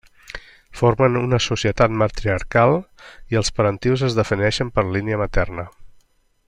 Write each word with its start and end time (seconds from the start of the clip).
Formen 0.79 1.17
una 1.19 1.39
societat 1.47 1.93
matriarcal 2.03 2.73
i 3.35 3.41
els 3.43 3.55
parentius 3.59 4.05
es 4.11 4.19
defineixen 4.23 4.77
per 4.79 4.89
línia 4.97 5.25
materna. 5.27 5.71